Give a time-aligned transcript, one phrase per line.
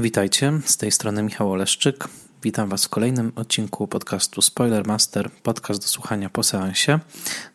[0.00, 2.08] Witajcie, z tej strony Michał Oleszczyk.
[2.42, 6.98] Witam Was w kolejnym odcinku podcastu Spoiler Master, podcast do słuchania po seansie.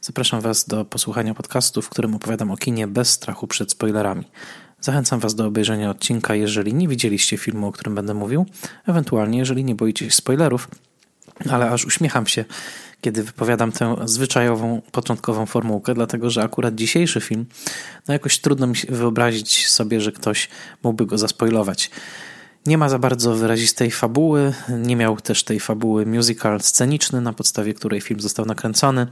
[0.02, 4.26] Zapraszam Was do posłuchania podcastu, w którym opowiadam o kinie bez strachu przed spoilerami.
[4.82, 8.46] Zachęcam Was do obejrzenia odcinka, jeżeli nie widzieliście filmu, o którym będę mówił,
[8.88, 10.68] ewentualnie jeżeli nie boicie się spoilerów,
[11.50, 12.46] ale aż uśmiecham się,
[13.02, 17.46] kiedy wypowiadam tę zwyczajową, początkową formułkę, dlatego że akurat dzisiejszy film,
[18.08, 20.50] no jakoś trudno mi wyobrazić sobie, że ktoś
[20.84, 21.90] mógłby go zaspoilować.
[22.66, 27.74] Nie ma za bardzo wyrazistej fabuły, nie miał też tej fabuły musical sceniczny, na podstawie
[27.74, 29.08] której film został nakręcony.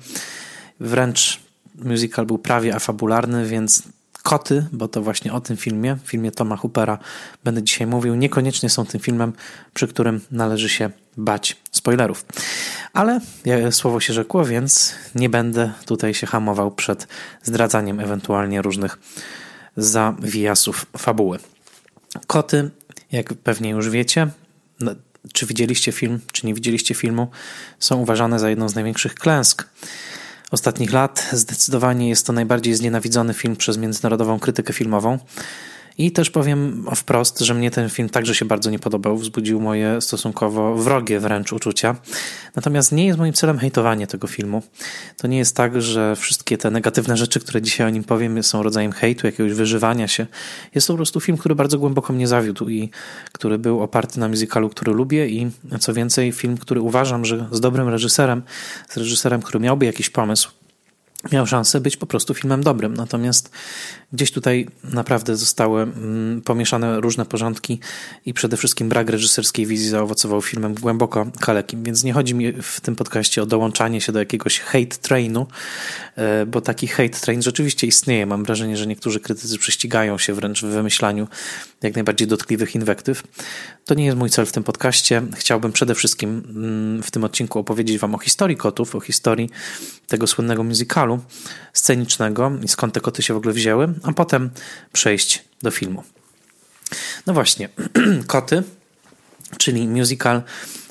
[0.79, 1.39] Wręcz
[1.75, 3.83] musical był prawie afabularny, więc
[4.23, 6.97] koty, bo to właśnie o tym filmie, filmie Toma Hoopera
[7.43, 9.33] będę dzisiaj mówił, niekoniecznie są tym filmem,
[9.73, 12.25] przy którym należy się bać spoilerów.
[12.93, 13.19] Ale
[13.71, 17.07] słowo się rzekło, więc nie będę tutaj się hamował przed
[17.43, 18.99] zdradzaniem ewentualnie różnych
[19.77, 21.39] zawijasów fabuły.
[22.27, 22.69] Koty
[23.11, 24.27] jak pewnie już wiecie,
[24.79, 24.95] no,
[25.33, 27.27] czy widzieliście film, czy nie widzieliście filmu,
[27.79, 29.67] są uważane za jedną z największych klęsk
[30.51, 31.29] ostatnich lat.
[31.31, 35.19] Zdecydowanie jest to najbardziej znienawidzony film przez międzynarodową krytykę filmową.
[36.01, 40.01] I też powiem wprost, że mnie ten film także się bardzo nie podobał, wzbudził moje
[40.01, 41.95] stosunkowo wrogie wręcz uczucia.
[42.55, 44.63] Natomiast nie jest moim celem hejtowanie tego filmu.
[45.17, 48.63] To nie jest tak, że wszystkie te negatywne rzeczy, które dzisiaj o nim powiem, są
[48.63, 50.27] rodzajem hejtu, jakiegoś wyżywania się.
[50.75, 52.89] Jest to po prostu film, który bardzo głęboko mnie zawiódł i
[53.31, 57.59] który był oparty na muzykalu, który lubię i co więcej, film, który uważam, że z
[57.59, 58.41] dobrym reżyserem,
[58.89, 60.51] z reżyserem, który miałby jakiś pomysł,
[61.31, 62.93] miał szansę być po prostu filmem dobrym.
[62.93, 63.51] Natomiast
[64.13, 67.79] gdzieś tutaj naprawdę zostały mm, pomieszane różne porządki
[68.25, 71.83] i przede wszystkim brak reżyserskiej wizji zaowocował filmem głęboko kalekim.
[71.83, 75.47] Więc nie chodzi mi w tym podcaście o dołączanie się do jakiegoś hate trainu,
[76.15, 78.25] e, bo taki hate train rzeczywiście istnieje.
[78.25, 81.27] Mam wrażenie, że niektórzy krytycy prześcigają się wręcz w wymyślaniu
[81.81, 83.23] jak najbardziej dotkliwych inwektyw.
[83.85, 85.21] To nie jest mój cel w tym podcaście.
[85.35, 89.49] Chciałbym przede wszystkim mm, w tym odcinku opowiedzieć Wam o historii kotów, o historii
[90.07, 91.10] tego słynnego musicalu
[91.73, 94.49] scenicznego i skąd te koty się w ogóle wzięły, a potem
[94.93, 96.03] przejść do filmu.
[97.27, 97.69] No właśnie,
[98.27, 98.63] koty,
[99.57, 100.41] czyli musical,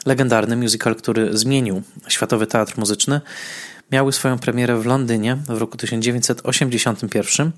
[0.07, 3.21] legendarny musical, który zmienił światowy teatr muzyczny,
[3.93, 7.53] miały swoją premierę w Londynie w roku 1981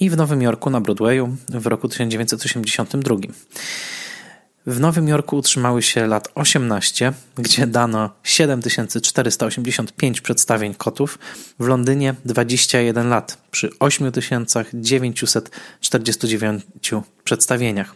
[0.00, 3.16] i w Nowym Jorku na Broadwayu w roku 1982.
[4.66, 11.18] W Nowym Jorku utrzymały się lat 18, gdzie dano 7485 przedstawień kotów,
[11.60, 16.64] w Londynie 21 lat przy 8949
[17.24, 17.94] przedstawieniach.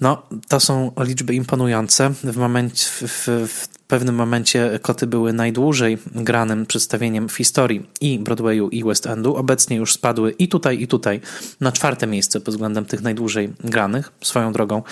[0.00, 2.10] No, to są liczby imponujące.
[2.24, 8.68] W, momencie, w, w pewnym momencie koty były najdłużej granym przedstawieniem w historii i Broadwayu,
[8.68, 9.36] i West Endu.
[9.36, 11.20] Obecnie już spadły i tutaj, i tutaj
[11.60, 14.12] na czwarte miejsce pod względem tych najdłużej granych.
[14.22, 14.82] Swoją drogą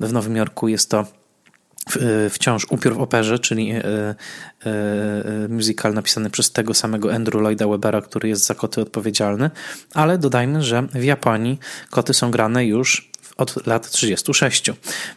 [0.00, 1.06] w Nowym Jorku jest to
[2.30, 4.14] wciąż upiór w operze, czyli e, e,
[5.48, 9.50] musical napisany przez tego samego Andrew Lloyda Webera, który jest za koty odpowiedzialny,
[9.94, 11.58] ale dodajmy, że w Japonii
[11.90, 13.09] koty są grane już
[13.40, 14.70] od lat 36.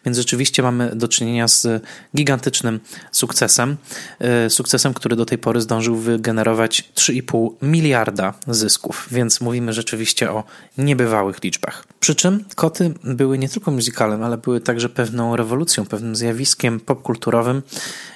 [0.06, 1.84] Więc rzeczywiście mamy do czynienia z
[2.16, 2.80] gigantycznym
[3.12, 3.78] sukcesem.
[4.20, 10.44] E, sukcesem, który do tej pory zdążył wygenerować 3,5 miliarda zysków, więc mówimy rzeczywiście o
[10.78, 11.86] niebywałych liczbach.
[12.00, 17.62] Przy czym koty były nie tylko muzykalem, ale były także pewną rewolucją, pewnym zjawiskiem popkulturowym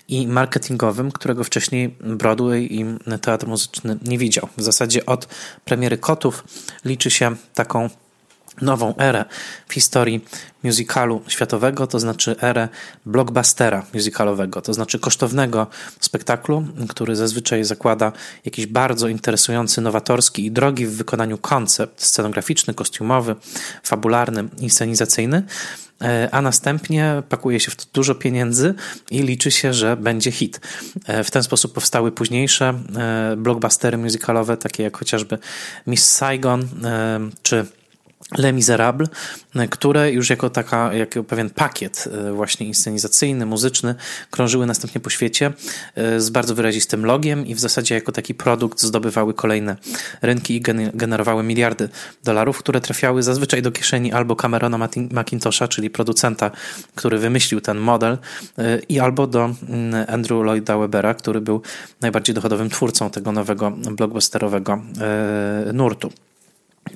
[0.08, 2.86] i marketingowym, którego wcześniej Broadway i
[3.22, 4.48] teatr muzyczny nie widział.
[4.58, 5.28] W zasadzie od
[5.66, 6.44] premiery kotów
[6.86, 7.90] liczy się taką
[8.62, 9.26] nową erę
[9.68, 10.26] w historii
[10.64, 12.68] musicalu światowego, to znaczy erę
[13.06, 15.68] blockbustera musicalowego, to znaczy kosztownego
[16.00, 18.12] spektaklu, który zazwyczaj zakłada
[18.46, 23.36] jakiś bardzo interesujący, nowatorski i drogi w wykonaniu koncept scenograficzny, kostiumowy,
[23.84, 25.44] fabularny, inscenizacyjny,
[26.02, 28.74] e, a następnie pakuje się w to dużo pieniędzy
[29.12, 30.62] i liczy się, że będzie hit.
[31.06, 35.38] E, w ten sposób powstały późniejsze e, blockbustery musicalowe, takie jak chociażby
[35.88, 36.68] Miss Saigon
[37.42, 37.66] czy
[38.32, 39.10] Les Miserables,
[39.70, 43.96] które już jako taka, jako pewien pakiet e, właśnie inscenizacyjny, muzyczny
[44.32, 45.54] krążyły następnie po świecie
[45.96, 49.76] e, z bardzo wyrazistym logiem i w zasadzie jako taki produkt zdobywały kolejne
[50.22, 50.62] rynki i
[50.94, 51.90] generowały miliardy
[52.24, 56.52] dolarów, które trafiały zazwyczaj do kieszeni albo Camerona McIntosha, czyli producenta,
[56.96, 58.18] który wymyślił ten model
[58.58, 61.62] e, i albo do mm, Andrew Lloyda Webera, który był
[62.02, 64.82] najbardziej dochodowym twórcą tego nowego blockbusterowego
[65.74, 66.12] nurtu.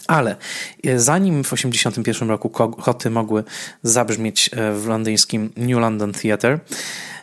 [0.08, 0.36] Ale
[0.84, 2.50] e, zanim w 1981 roku
[2.84, 3.44] koty mogły
[3.84, 6.60] zabrzmieć e, w londyńskim New London Theatre,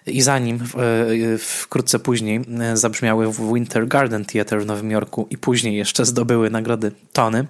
[0.08, 0.58] i zanim
[1.38, 2.40] wkrótce później
[2.74, 7.46] zabrzmiały w Winter Garden Theatre w Nowym Jorku i później jeszcze zdobyły nagrody Tony,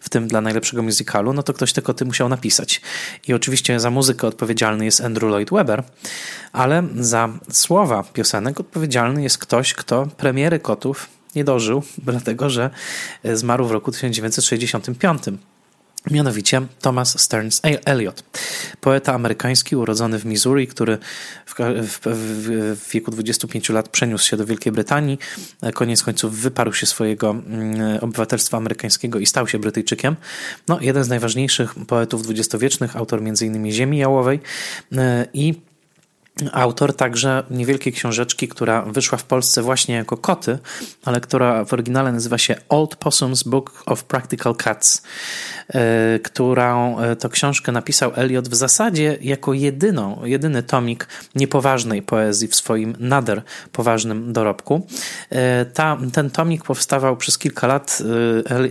[0.00, 2.80] w tym dla najlepszego musicalu, no to ktoś te koty musiał napisać.
[3.28, 5.82] I oczywiście za muzykę odpowiedzialny jest Andrew Lloyd Webber,
[6.52, 11.82] ale za słowa piosenek odpowiedzialny jest ktoś, kto premiery kotów nie dożył,
[12.12, 12.70] dlatego że
[13.24, 15.22] zmarł w roku 1965.
[16.10, 18.24] Mianowicie Thomas Stearns Eliot,
[18.80, 20.98] poeta amerykański urodzony w Missouri, który
[21.46, 25.18] w, w, w, wieku 25 lat przeniósł się do Wielkiej Brytanii,
[25.74, 30.16] koniec końców wyparł się swojego mm, obywatelstwa amerykańskiego i stał się Brytyjczykiem.
[30.68, 33.70] No, jeden z najważniejszych poetów dwudziestowiecznych, autor m.in.
[33.70, 34.40] Ziemi Jałowej
[34.92, 35.69] e, i
[36.52, 40.58] Autor także niewielkiej książeczki, która wyszła w Polsce właśnie jako koty,
[41.04, 45.02] ale która w oryginale nazywa się Old Possum's Book of Practical Cats,
[45.68, 52.48] e, którą e, to książkę napisał Eliot w zasadzie jako jedyną, jedyny tomik niepoważnej poezji
[52.48, 53.42] w swoim nader
[53.72, 54.86] poważnym dorobku.
[55.30, 58.02] E, ta, ten tomik powstawał przez kilka lat.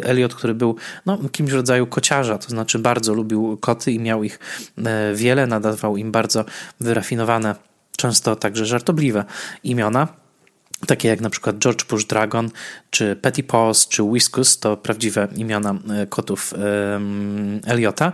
[0.03, 0.75] Eliot, który był
[1.05, 4.39] no, kimś w rodzaju kociarza, to znaczy bardzo lubił koty i miał ich
[5.13, 6.45] wiele, nadawał im bardzo
[6.79, 7.55] wyrafinowane
[7.99, 9.25] często także żartobliwe
[9.63, 10.07] imiona
[10.87, 12.49] takie jak na przykład George Bush Dragon,
[12.89, 16.53] czy Petty Paws, czy Whiskus, to prawdziwe imiona e, kotów
[17.65, 18.11] Eliota,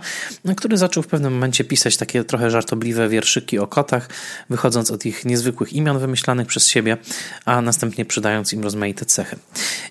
[0.57, 4.09] który zaczął w pewnym momencie pisać takie trochę żartobliwe wierszyki o kotach,
[4.49, 6.97] wychodząc od ich niezwykłych imion wymyślanych przez siebie,
[7.45, 9.35] a następnie przydając im rozmaite cechy.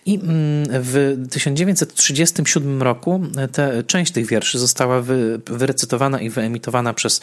[0.06, 0.28] I mm,
[0.70, 7.20] w 1937 roku e, te, część tych wierszy została wy, wyrecytowana i wyemitowana przez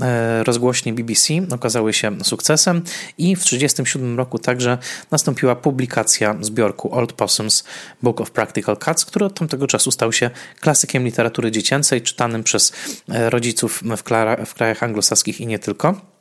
[0.00, 2.82] e, rozgłośnie BBC, okazały się sukcesem
[3.18, 4.78] i w 1937 roku także
[5.10, 7.64] nastąpiła publikacja zbiorku Old Possum's
[8.02, 10.30] Book of Practical Cats, który od tamtego czasu stał się
[10.60, 12.72] klasykiem literatury dziecięcej, czytanym przez
[13.08, 16.12] e, rodziców w, w krajach anglosaskich i nie tylko.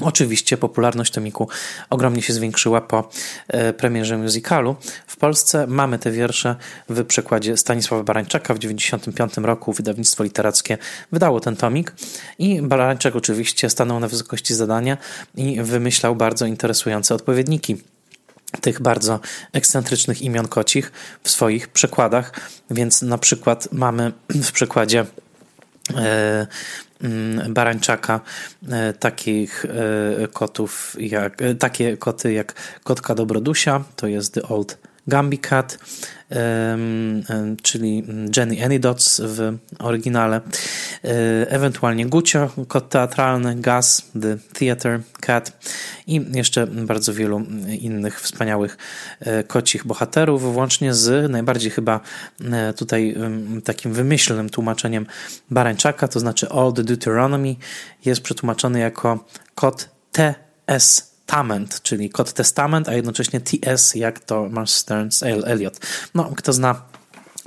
[0.00, 1.48] Oczywiście popularność tomiku
[1.90, 3.10] ogromnie się zwiększyła po
[3.48, 4.76] e, premierze musicalu.
[5.06, 6.56] W Polsce mamy te wiersze
[6.88, 8.54] w przekładzie Stanisława Barańczaka.
[8.54, 10.78] W 1995 roku wydawnictwo literackie
[11.12, 11.92] wydało ten tomik
[12.38, 14.96] i Barańczak oczywiście stanął na wysokości zadania
[15.36, 17.76] i wymyślał bardzo interesujące odpowiedniki
[18.60, 19.20] tych bardzo
[19.52, 20.92] ekscentrycznych imion kocich
[21.22, 22.32] w swoich przekładach,
[22.70, 24.12] więc na przykład mamy
[24.48, 25.06] w przekładzie
[25.94, 26.46] e,
[27.02, 28.20] mm, Barańczaka
[28.70, 32.54] e, takich e, kotów jak, takie koty jak
[32.84, 35.78] kotka Dobrodusia, to jest The Old Gambi Cat,
[37.62, 38.04] czyli
[38.36, 40.40] Jenny Anydots w oryginale,
[41.04, 41.10] e,
[41.50, 45.66] ewentualnie Gucio, kot teatralny, Gus, The Theater Cat
[46.06, 47.40] i jeszcze bardzo wielu
[47.80, 48.78] innych wspaniałych
[49.20, 52.00] e, kocich bohaterów, włącznie z najbardziej chyba
[52.52, 53.16] e, tutaj
[53.64, 55.06] takim wymyślnym tłumaczeniem
[55.50, 57.56] Barańczaka, to znaczy Old Deuteronomy
[58.04, 59.24] jest przetłumaczony jako
[59.54, 65.80] kot TS Testament, czyli kod testament, a jednocześnie TS, jak to Mark Stearns Elliot.
[66.14, 66.82] No, kto zna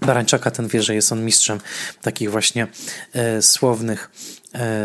[0.06, 1.60] Barańczaka, ten wie, że jest on mistrzem
[2.02, 2.68] takich właśnie
[3.14, 4.12] e, słownych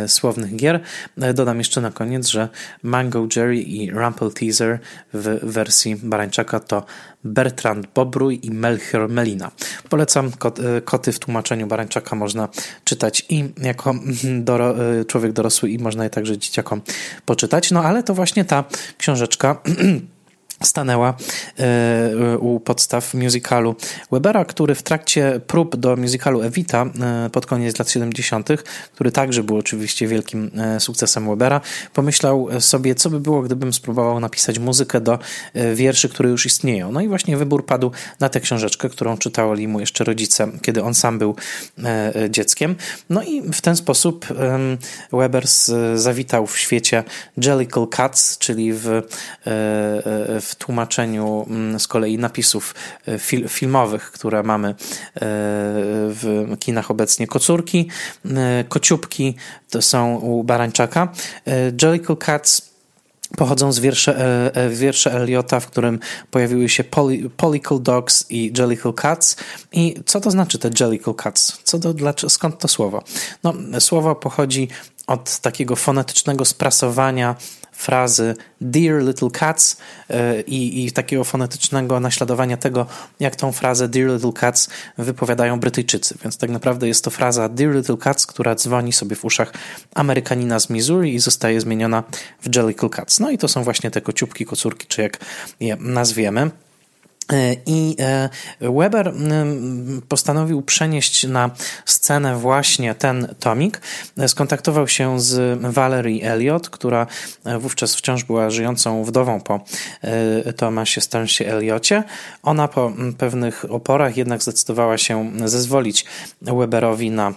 [0.06, 0.81] słownych gier.
[1.19, 2.49] E, dodam jeszcze na koniec, że
[2.82, 4.78] Mango Jerry i Rumple Teaser
[5.14, 6.84] w wersji Barańczaka to
[7.25, 9.50] Bertrand Bobrój i Melchior Melina.
[9.88, 12.49] Polecam e, koty w tłumaczeniu Barańczaka można
[12.84, 13.94] czytać i jako
[14.48, 14.74] doro,
[15.06, 16.81] człowiek dorosły i można je także dzieciakom
[17.27, 17.70] poczytać.
[17.70, 18.65] No ale to właśnie ta
[18.98, 19.56] książeczka
[20.63, 21.15] stanęła
[21.58, 23.77] e, u podstaw musicalu
[24.13, 28.49] Webera, który w trakcie prób do musicalu Evita e, pod koniec lat 70.,
[28.94, 31.61] który także był oczywiście wielkim e, sukcesem Webera,
[31.94, 35.19] pomyślał sobie, co by było, gdybym spróbował napisać muzykę do
[35.75, 36.93] wierszy, które już istnieją.
[36.93, 40.94] No i właśnie wybór padł na tę książeczkę, którą czytali mu jeszcze rodzice, kiedy on
[40.94, 41.37] sam był
[42.31, 42.77] dzieckiem.
[43.11, 44.27] No i w ten sposób
[45.13, 45.44] Weber
[45.94, 47.05] zawitał w świecie
[47.37, 49.03] Jellicle Cats, czyli w,
[50.41, 52.74] w w tłumaczeniu mm, z kolei napisów
[53.06, 54.74] e, fil filmowych, które mamy e,
[56.10, 57.27] w kinach obecnie.
[57.27, 57.89] Kocurki,
[58.24, 59.34] e, kociubki
[59.70, 61.13] to są u Barańczaka.
[61.82, 62.74] Jellicle Cats
[63.36, 65.98] pochodzą z wiersze, wiersze Eliota, w którym
[66.31, 69.36] pojawiły się poly, Polycle Dogs i Jellicle Cats.
[69.72, 71.58] I co to znaczy te Jellicle Cats?
[71.65, 71.94] Co to,
[72.29, 73.03] skąd to słowo?
[73.43, 74.69] No, słowo pochodzi
[75.06, 77.36] od takiego fonetycznego sprasowania
[77.84, 79.76] frazy Dear Little Cats
[80.10, 82.86] e, i, i takiego fonetycznego naśladowania tego,
[83.20, 86.14] jak tą frazę Dear Little Cats wypowiadają Brytyjczycy.
[86.22, 89.53] Więc tak naprawdę jest to fraza Dear Little Cats, która dzwoni sobie w uszach
[89.94, 92.03] Amerykanina z Missouri i zostaje zmieniona
[92.43, 93.20] w Jellicle Cats.
[93.20, 95.19] No i to są właśnie te kociubki, kocurki, czy jak
[95.60, 96.50] je nazwiemy.
[97.32, 98.28] E, I e,
[98.60, 99.12] Weber
[100.08, 101.50] postanowił przenieść na
[101.84, 103.81] scenę właśnie ten tomik.
[104.19, 107.06] E, skontaktował się z Valerie Elliot, która
[107.60, 109.60] wówczas wciąż była żyjącą wdową po
[110.56, 112.04] Thomasie Stearnsie Elliocie.
[112.43, 116.04] Ona po pewnych oporach jednak zdecydowała się zezwolić
[116.43, 117.34] Weberowi na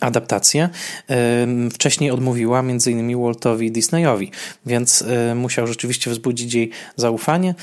[0.00, 0.68] adaptację.
[1.72, 3.22] Wcześniej odmówiła m.in.
[3.22, 4.30] Waltowi Disneyowi,
[4.66, 7.54] więc musiał rzeczywiście wzbudzić jej zaufanie.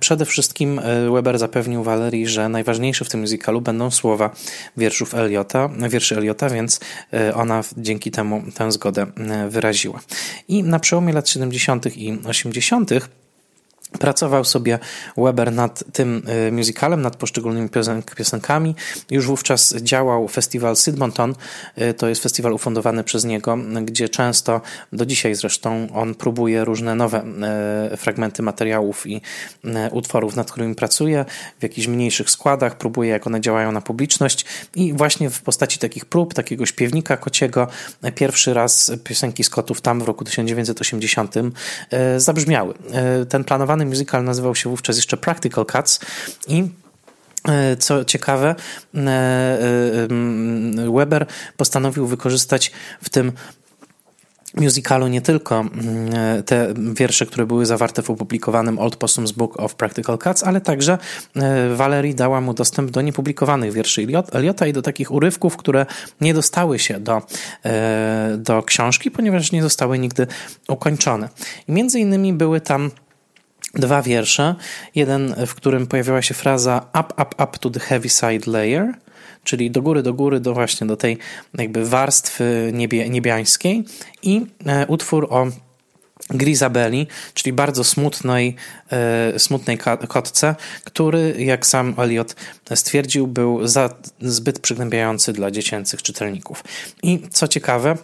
[0.00, 0.80] Przede wszystkim
[1.12, 4.34] Weber zapewnił Valerii, że najważniejsze w tym musicalu będą słowa
[4.76, 6.80] wierszów Eliota, wierszy Eliota, więc
[7.34, 9.06] ona dzięki temu tę zgodę
[9.48, 10.00] wyraziła.
[10.48, 11.96] I na przełomie lat 70.
[11.96, 12.90] i 80.
[13.98, 14.78] Pracował sobie
[15.16, 17.68] Weber nad tym y, musicalem, nad poszczególnymi
[18.16, 18.74] piosenkami.
[19.10, 21.34] Już wówczas działał festiwal Sydmonton,
[21.78, 24.60] y, to jest festiwal ufundowany przez niego, gdzie często,
[24.92, 27.24] do dzisiaj zresztą, on próbuje różne nowe
[27.92, 29.20] y, fragmenty materiałów i
[29.90, 31.24] utworów, nad którymi pracuje,
[31.60, 34.44] w jakichś mniejszych składach, próbuje, jak one działają na publiczność
[34.74, 37.68] i właśnie w postaci takich prób, takiego śpiewnika kociego,
[38.14, 41.34] pierwszy raz piosenki Scottów tam w roku 1980
[42.16, 42.74] zabrzmiały.
[43.28, 46.00] Ten planowany musical nazywał się wówczas jeszcze Practical Cuts
[46.48, 46.64] i
[47.48, 48.54] e, co ciekawe,
[48.94, 52.72] e, e, Weber postanowił wykorzystać
[53.02, 53.32] w tym
[54.56, 59.74] musicalu nie tylko mm, te wiersze, które były zawarte w opublikowanym Old Possum's Book of
[59.74, 60.98] Practical Cuts, ale także
[61.76, 65.86] Valerie dała mu dostęp do niepublikowanych wierszy Eliota i do takich urywków, które
[66.20, 67.22] nie dostały się do,
[68.36, 70.26] do książki, ponieważ nie zostały nigdy
[70.68, 71.28] ukończone.
[71.68, 72.90] I między innymi były tam
[73.74, 74.54] dwa wiersze.
[74.94, 78.94] Jeden, w którym pojawiała się fraza up, up, up to the heavy side layer,
[79.44, 81.18] czyli do góry, do góry, do właśnie do tej
[81.54, 83.84] jakby warstwy niebie, niebiańskiej
[84.22, 85.46] i e, utwór o
[86.30, 88.56] Grisabeli, czyli bardzo smutnej,
[88.90, 92.36] e, smutnej kotce, który, jak sam Eliot
[92.74, 96.64] stwierdził, był za, zbyt przygnębiający dla dziecięcych czytelników.
[97.02, 97.96] I co ciekawe,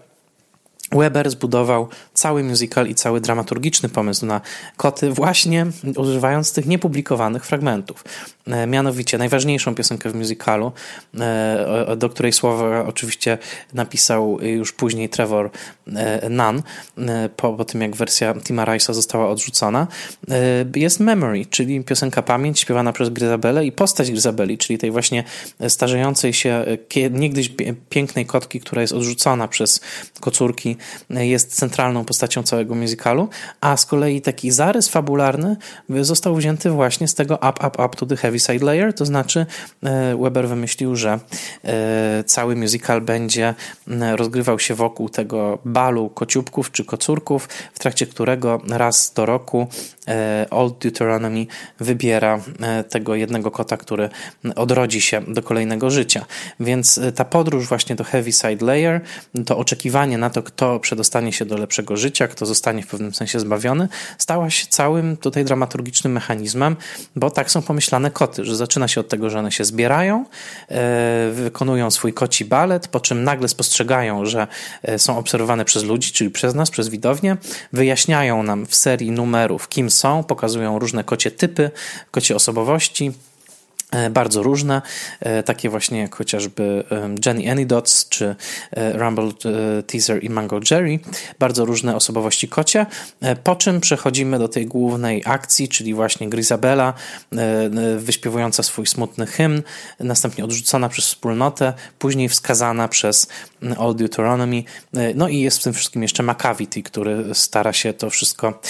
[0.93, 4.41] Weber zbudował cały musical i cały dramaturgiczny pomysł na
[4.77, 5.67] koty, właśnie
[5.97, 8.05] używając tych niepublikowanych fragmentów.
[8.47, 10.73] E, mianowicie najważniejszą piosenkę w musicalu,
[11.21, 13.39] e, do której słowa oczywiście
[13.75, 15.51] napisał już później Trevor
[15.97, 16.63] e, Nunn,
[17.37, 19.87] po, po tym jak wersja Tima Rice'a została odrzucona,
[20.77, 25.25] jest Memory, czyli piosenka Pamięć śpiewana przez Gryzabelę i postać Gryzabeli, czyli tej właśnie
[25.69, 26.65] starzejącej się
[27.11, 27.51] niegdyś
[27.89, 29.81] pięknej kotki, która jest odrzucona przez
[30.21, 30.77] kocurki
[31.11, 33.29] jest centralną postacią całego musicalu,
[33.61, 35.57] a z kolei taki zarys fabularny
[35.89, 39.47] został wzięty właśnie z tego up, up, up to the heavy side layer, to znaczy
[39.83, 41.19] e, Weber wymyślił, że
[41.65, 43.55] e, cały musical będzie
[44.17, 49.67] rozgrywał się wokół tego balu kociubków czy kocurków, w trakcie którego raz do roku
[50.51, 51.47] Old Deuteronomy
[51.81, 52.41] wybiera
[52.89, 54.09] tego jednego kota, który
[54.57, 56.25] odrodzi się do kolejnego życia.
[56.61, 59.01] Więc ta podróż właśnie do heavy side layer,
[59.47, 63.41] to oczekiwanie na to, kto przedostanie się do lepszego życia, kto zostanie w pewnym sensie
[63.41, 63.89] zbawiony,
[64.19, 66.77] stała się całym tutaj dramaturgicznym mechanizmem,
[67.17, 70.25] bo tak są pomyślane koty, że zaczyna się od tego, że one się zbierają,
[70.69, 74.47] e, wykonują swój koci balet, po czym nagle spostrzegają, że
[74.83, 77.37] e, są obserwowane przez ludzi, czyli przez nas, przez widownię,
[77.73, 81.71] wyjaśniają nam w serii numerów, kim są, pokazują różne kocie typy,
[82.11, 83.13] kocie osobowości,
[84.11, 84.83] bardzo różne,
[85.21, 86.85] e, takie właśnie jak chociażby
[87.27, 88.37] Jenny Anydots czy
[88.71, 89.31] e, Rumble
[89.87, 90.99] Teaser i Mango Jerry,
[91.39, 92.87] bardzo różne osobowości kocie,
[93.45, 96.95] po czym przechodzimy do tej głównej akcji, czyli właśnie Grisabella
[97.99, 99.63] wyśpiewująca swój smutny hymn,
[100.01, 103.27] następnie odrzucona przez wspólnotę, później wskazana przez
[103.79, 104.63] Old Deuteronomy,
[105.15, 108.61] no i jest w tym wszystkim jeszcze Macavity, który stara się to wszystko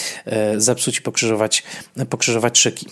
[0.56, 1.62] zepsuć i pokrzyżować,
[2.10, 2.86] pokrzyżować szyki.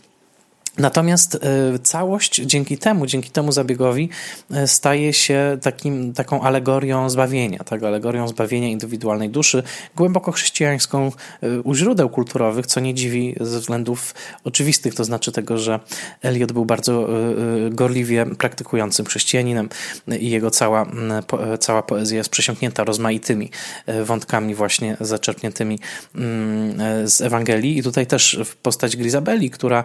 [0.79, 1.39] Natomiast e,
[1.79, 4.09] całość dzięki temu, dzięki temu zabiegowi
[4.51, 7.83] e, staje się takim, taką alegorią zbawienia, tak?
[7.83, 9.63] alegorią zbawienia indywidualnej duszy,
[9.97, 14.15] głęboko chrześcijańską e, u źródeł kulturowych, co nie dziwi ze względów
[14.45, 15.81] oczywistych, to znaczy tego, że
[16.23, 17.09] Eliot był bardzo
[17.71, 19.69] gorliwie praktykującym chrześcijaninem
[20.21, 20.87] i jego cała,
[21.61, 23.51] cała poezja jest przesiąknięta rozmaitymi
[24.05, 25.79] wątkami właśnie zaczerpniętymi
[27.05, 29.85] z Ewangelii i tutaj też postać Grisabeli, która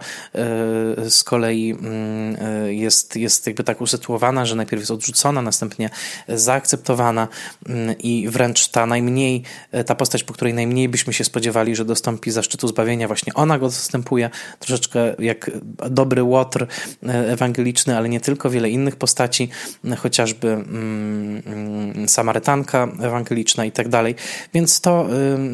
[1.09, 5.89] z kolei mm, e, jest, jest jakby tak usytuowana, że najpierw jest odrzucona, następnie
[6.27, 7.27] zaakceptowana
[7.69, 11.85] mm, i wręcz ta najmniej, e, ta postać, po której najmniej byśmy się spodziewali, że
[11.85, 15.51] dostąpi zaszczytu zbawienia, właśnie ona go zastępuje, troszeczkę jak
[15.89, 16.67] dobry łotr
[17.03, 19.50] e, ewangeliczny, ale nie tylko, wiele innych postaci,
[19.97, 24.15] chociażby mm, Samarytanka ewangeliczna i tak dalej.
[24.53, 25.07] Więc to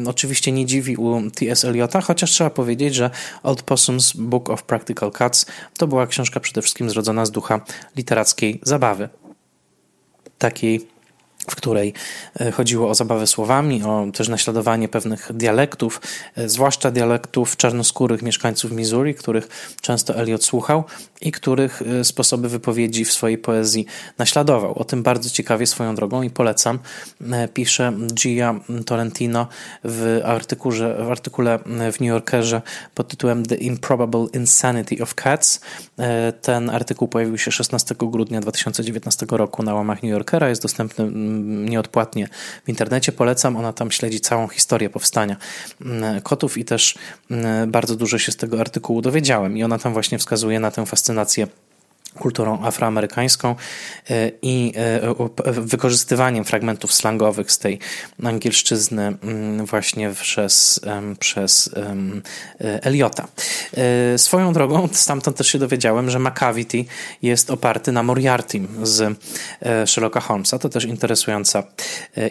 [0.06, 1.64] oczywiście nie dziwi u T.S.
[1.64, 3.10] Eliota, chociaż trzeba powiedzieć, że
[3.42, 5.46] Old Possum's Book of Practical Cats
[5.78, 7.60] to była książka przede wszystkim zrodzona z ducha
[7.96, 9.08] literackiej zabawy.
[10.38, 10.88] Takiej
[11.50, 11.92] w której
[12.40, 16.00] e, chodziło o zabawę słowami, o też naśladowanie pewnych dialektów,
[16.36, 19.48] e, zwłaszcza dialektów czarnoskórych mieszkańców Missouri, których
[19.80, 20.84] często Eliot słuchał
[21.20, 23.86] i których e, sposoby wypowiedzi w swojej poezji
[24.18, 24.78] naśladował.
[24.78, 26.78] O tym bardzo ciekawie swoją drogą i polecam.
[27.54, 28.54] Pisze Gia
[28.86, 29.46] Tolentino
[29.84, 30.08] w
[30.98, 32.62] w artykule w New Yorkerze
[32.94, 35.60] pod tytułem The Improbable Insanity of Cats.
[36.42, 40.48] Ten artykuł pojawił się 16 grudnia 2019 roku na łamach New Yorkera.
[40.48, 41.10] Jest dostępny
[41.44, 42.28] nieodpłatnie
[42.64, 43.12] w internecie.
[43.12, 45.36] Polecam, ona tam śledzi całą historię powstania
[45.80, 46.98] mm, kotów i też
[47.30, 49.56] mm, bardzo dużo się z tego artykułu dowiedziałem.
[49.56, 51.46] I ona tam właśnie wskazuje na tę fascynację
[52.14, 53.54] kulturą afroamerykańską
[54.10, 55.14] e, i e,
[55.52, 57.78] wykorzystywaniem fragmentów slangowych z tej
[58.24, 60.80] angielszczyzny mm, właśnie przez,
[61.18, 61.70] przez
[62.60, 63.28] e, Eliota.
[64.16, 66.84] Swoją drogą stamtąd też się dowiedziałem, że Macavity
[67.22, 69.18] jest oparty na Moriarty z
[69.86, 70.58] Sherlocka Holmesa.
[70.58, 71.62] To też interesująca,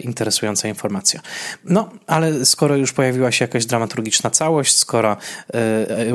[0.02, 1.20] interesująca informacja.
[1.64, 5.16] No, ale skoro już pojawiła się jakaś dramaturgiczna całość, skoro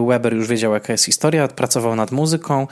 [0.08, 2.67] Weber już wiedział, jaka jest historia, pracował nad muzyką,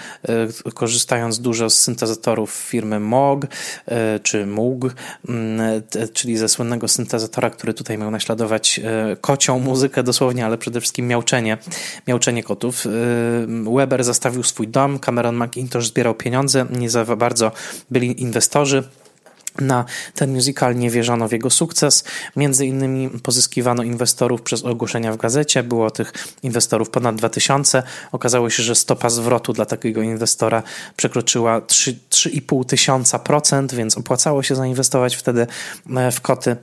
[0.81, 3.45] korzystając dużo z syntezatorów firmy Moog
[3.85, 4.95] e, czy Moog,
[6.13, 11.07] czyli ze słynnego syntezatora, który tutaj miał naśladować e, kocią muzykę dosłownie, ale przede wszystkim
[11.07, 11.57] miauczenie,
[12.07, 12.85] miauczenie kotów.
[12.85, 12.89] E,
[13.75, 17.51] Weber zastawił swój dom, Cameron McIntosh zbierał pieniądze, nie za bardzo
[17.91, 18.83] byli inwestorzy.
[19.59, 22.03] Na ten musical nie wierzono w jego sukces.
[22.35, 25.63] Między innymi pozyskiwano inwestorów przez ogłoszenia w gazecie.
[25.63, 27.83] Było tych inwestorów ponad 2000.
[28.11, 30.63] Okazało się, że stopa zwrotu dla takiego inwestora
[30.95, 35.47] przekroczyła 3,5 tysiąca procent, więc opłacało się zainwestować wtedy
[35.95, 36.55] e, w koty.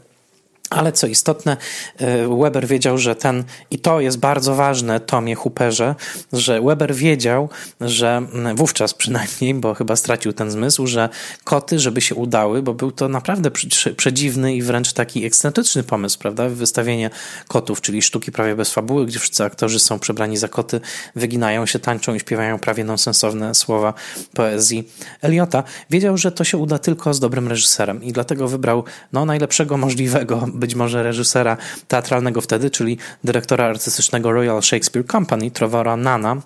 [0.71, 1.57] Ale co istotne,
[1.99, 5.95] e, Weber wiedział, że ten, i to jest bardzo ważne, Tomie Hooperze,
[6.33, 7.49] że Weber wiedział,
[7.81, 8.23] że
[8.55, 11.09] wówczas przynajmniej, bo chyba stracił ten zmysł, że
[11.45, 13.51] koty, żeby się udały, bo był to naprawdę
[13.97, 16.49] przedziwny i wręcz taki ekscentryczny pomysł, prawda?
[16.49, 17.11] Wystawienie
[17.49, 20.81] kotów, czyli sztuki prawie bez fabuły, gdzie wszyscy aktorzy są przebrani za koty,
[21.17, 23.95] wyginają się, tańczą i śpiewają prawie nonsensowne słowa
[24.35, 24.89] poezji
[25.23, 25.63] Eliota.
[25.91, 30.47] Wiedział, że to się uda tylko z dobrym reżyserem i dlatego wybrał no, najlepszego możliwego
[30.59, 31.57] być może reżysera
[31.89, 36.37] teatralnego wtedy, czyli dyrektora artystycznego Royal Shakespeare Company, Trevora Nana,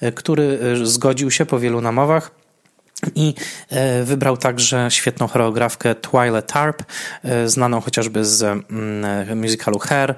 [0.00, 2.30] e, który e, zgodził się po wielu namowach
[3.14, 3.34] i
[3.70, 6.82] e, wybrał także świetną choreografkę Twyla Tarp,
[7.46, 10.14] znaną chociażby z mm, musicalu Hair,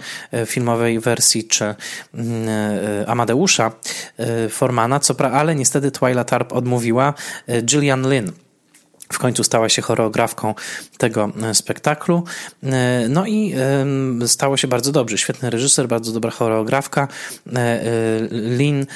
[0.46, 2.48] filmowej wersji, czy mm,
[3.06, 3.72] Amadeusza
[4.50, 7.14] Formana, co pra, ale niestety Twyla Tarp odmówiła
[7.62, 8.32] Gillian Lynn
[9.12, 10.54] w końcu stała się choreografką
[10.98, 12.24] tego e, spektaklu.
[12.62, 13.54] E, no i
[14.26, 15.18] stało się bardzo dobrze.
[15.18, 17.08] Świetny reżyser, bardzo dobra choreografka.
[17.56, 17.80] E,
[18.30, 18.86] Lin,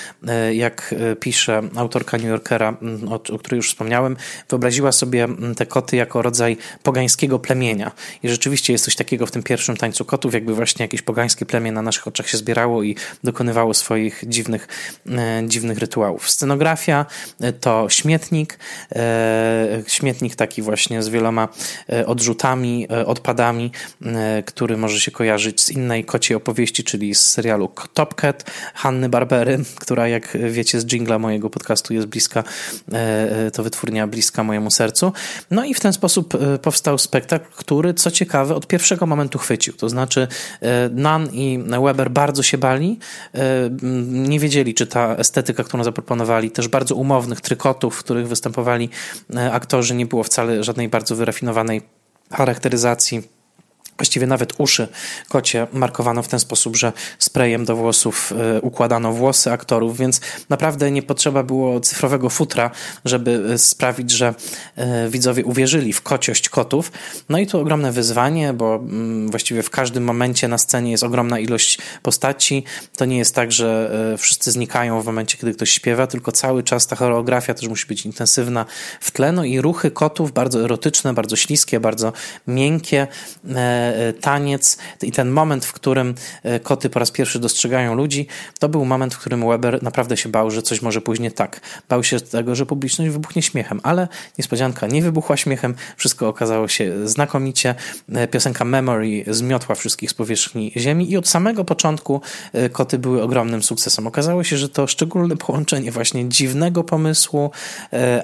[0.53, 2.77] jak pisze autorka New Yorkera,
[3.09, 4.17] o, o której już wspomniałem,
[4.49, 7.93] wyobraziła sobie te koty jako rodzaj pogańskiego plemienia.
[8.23, 11.73] I rzeczywiście jest coś takiego w tym pierwszym tańcu kotów, jakby właśnie jakieś pogańskie plemię
[11.73, 14.69] na naszych oczach się zbierało i dokonywało swoich dziwnych,
[15.47, 16.31] dziwnych rytuałów.
[16.31, 17.07] Scenografia
[17.61, 18.59] to śmietnik,
[19.87, 21.49] śmietnik śmietnik taki właśnie z wieloma
[21.93, 23.71] e, odrzutami, e, odpadami,
[24.03, 29.09] e, który może się kojarzyć z innej kociej opowieści, czyli z serialu Top Cat Hanny
[29.09, 32.45] Barbery, która jak wiecie z jingla mojego podcastu jest bliska,
[33.53, 35.13] to wytwórnia bliska mojemu sercu.
[35.51, 39.73] No i w ten sposób powstał spektakl, który co ciekawe od pierwszego momentu chwycił.
[39.73, 40.29] To znaczy
[40.91, 42.99] Nan i Weber bardzo się bali,
[44.09, 48.89] nie wiedzieli, czy ta estetyka, którą zaproponowali, też bardzo umownych trykotów, w których występowali
[49.53, 51.83] aktorzy nie było wcale żadnej bardzo wyrafinowanej
[52.31, 53.23] charakteryzacji
[53.99, 54.89] Właściwie nawet uszy
[55.29, 60.91] kocie markowano w ten sposób, że sprayem do włosów e, układano włosy aktorów, więc naprawdę
[60.91, 62.71] nie potrzeba było cyfrowego futra,
[63.05, 64.35] żeby e, sprawić, że
[64.77, 66.93] e, widzowie uwierzyli w kociość kotów.
[67.29, 71.39] No i to ogromne wyzwanie, bo mm, właściwie w każdym momencie na scenie jest ogromna
[71.39, 72.65] ilość postaci.
[72.97, 76.87] To nie jest tak, że wszyscy znikają w momencie, kiedy ktoś śpiewa, tylko cały czas
[76.87, 78.67] ta choreografia też musi być intensywna
[79.01, 79.33] w tle.
[79.33, 82.13] No i ruchy kotów bardzo erotyczne, bardzo śliskie, bardzo
[82.47, 83.07] miękkie
[84.21, 88.27] taniec i ten moment, w którym e, koty po raz pierwszy dostrzegają ludzi,
[88.59, 91.61] to był moment, w którym Weber naprawdę się bał, że coś może później tak.
[91.89, 97.09] Bał się tego, że publiczność wybuchnie śmiechem, ale niespodzianka nie wybuchła śmiechem, wszystko okazało się
[97.09, 97.75] znakomicie.
[98.13, 102.21] E, piosenka Memory zmiotła wszystkich z powierzchni ziemi i od samego początku
[102.73, 104.07] koty były ogromnym sukcesem.
[104.07, 107.51] Okazało się, że to szczególne połączenie właśnie dziwnego pomysłu,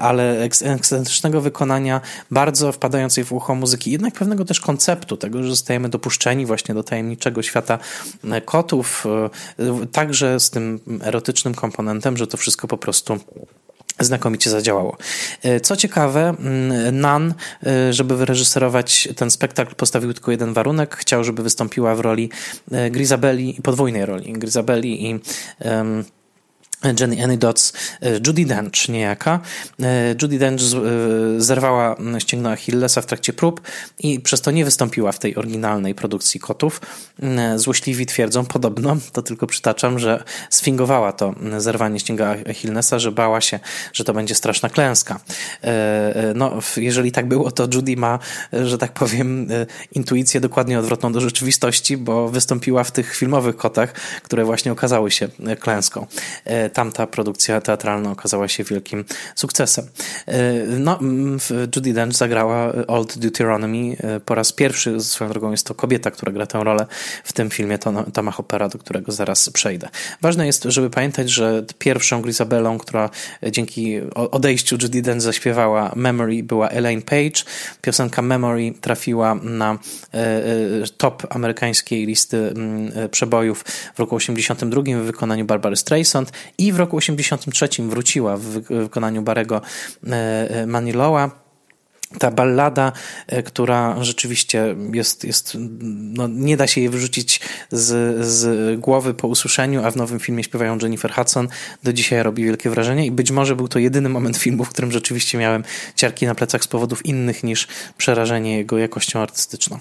[0.00, 6.46] ale ekscentrycznego wykonania, bardzo wpadającej w ucho muzyki, jednak pewnego też konceptu tego, zostajemy dopuszczeni
[6.46, 7.78] właśnie do tajemniczego świata
[8.44, 9.06] kotów,
[9.92, 13.20] także z tym erotycznym komponentem, że to wszystko po prostu
[14.00, 14.96] znakomicie zadziałało.
[15.42, 17.34] E, co ciekawe, mm, Nan,
[17.66, 20.96] e, żeby wyreżyserować ten spektakl, postawił tylko jeden warunek.
[20.96, 22.30] Chciał, żeby wystąpiła w roli
[22.72, 25.20] e, Grisabelli, podwójnej roli Grisabelli i
[25.60, 26.04] um,
[27.00, 29.40] Jenny Anydots, e, Judy Dench niejaka.
[29.82, 33.60] E, Judy Dench e, zerwała ścięgno Achillesa w trakcie prób
[33.98, 36.80] i przez to nie wystąpiła w tej oryginalnej produkcji Kotów.
[37.56, 43.60] Złośliwi twierdzą podobno, to tylko przytaczam, że sfingowała to zerwanie ścięga Achillesa, że bała się,
[43.92, 45.20] że to będzie straszna klęska.
[46.34, 48.18] No, jeżeli tak było, to Judy ma,
[48.52, 49.48] że tak powiem,
[49.92, 55.28] intuicję dokładnie odwrotną do rzeczywistości, bo wystąpiła w tych filmowych kotach, które właśnie okazały się
[55.60, 56.06] klęską
[56.70, 59.04] tamta produkcja teatralna okazała się wielkim
[59.34, 59.86] sukcesem.
[60.26, 60.98] E, no,
[61.76, 66.32] Judy Dench zagrała Old Deuteronomy e, po raz pierwszy, swoją drogą jest to kobieta, która
[66.32, 66.86] gra tę rolę
[67.24, 67.78] w tym filmie
[68.12, 69.88] Toma Hoppera, do którego zaraz przejdę.
[70.20, 73.10] Ważne jest, żeby pamiętać, że pierwszą Grisabellą, która
[73.50, 77.44] dzięki odejściu Judy Dench zaśpiewała Memory była Elaine Page.
[77.82, 79.78] Piosenka Memory trafiła na
[80.14, 80.18] e,
[80.96, 82.54] top amerykańskiej listy
[83.10, 89.22] przebojów w roku 82 w wykonaniu Barbary Streisand i w roku 83 wróciła w wykonaniu
[89.22, 89.60] Barego
[90.06, 90.10] e,
[90.50, 91.49] e, Manilowa
[92.18, 92.92] ta ballada,
[93.26, 95.56] e, która rzeczywiście jest, jest
[95.90, 100.44] no, nie da się jej wyrzucić z, z głowy po usłyszeniu, a w nowym filmie
[100.44, 101.48] śpiewają Jennifer Hudson,
[101.82, 104.92] do dzisiaj robi wielkie wrażenie i być może był to jedyny moment filmu, w którym
[104.92, 107.68] rzeczywiście miałem ciarki na plecach z powodów innych niż
[107.98, 109.78] przerażenie jego jakością artystyczną.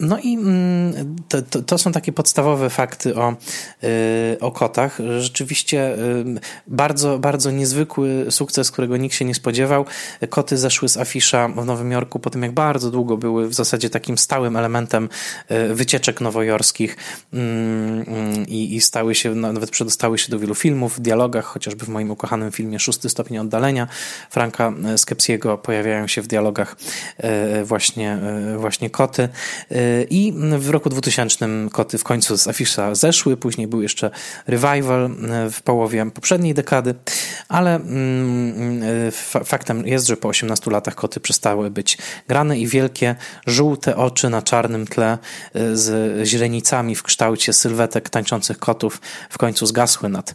[0.00, 3.36] No i mm, to, to, to są takie podstawowe fakty o,
[3.82, 4.98] e, o kotach.
[5.18, 5.96] Rzeczywiście
[6.66, 9.84] bardzo, bardzo niezwykły sukces, którego nikt się nie spodziewał.
[10.28, 13.90] Koty zeszły z afisza w Nowym Jorku po tym, jak bardzo długo były w zasadzie
[13.90, 15.08] takim stałym elementem
[15.48, 16.96] e, wycieczek nowojorskich
[17.32, 21.84] mm, mm, i, i stały się, nawet przedostały się do wielu filmów, w dialogach, chociażby
[21.84, 23.88] w moim ukochanym filmie Szósty stopień oddalenia
[24.30, 26.76] Franka e, Skepsiego pojawiają się w dialogach
[27.18, 28.18] e, właśnie,
[28.56, 29.28] właśnie koty.
[30.10, 34.10] I w roku 2000 koty w końcu z afisza zeszły, później był jeszcze
[34.46, 35.10] revival
[35.52, 36.94] w połowie poprzedniej dekady,
[37.48, 38.82] ale mm,
[39.44, 41.98] faktem jest, że po 18 latach koty przestały być
[42.28, 45.18] grane i wielkie żółte oczy na czarnym tle
[45.56, 50.34] y, z źrenicami w kształcie sylwetek tańczących kotów w końcu zgasły nad,